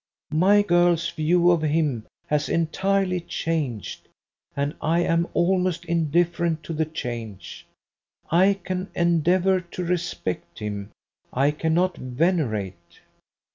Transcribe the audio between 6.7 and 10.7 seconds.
the change. I can endeavour to respect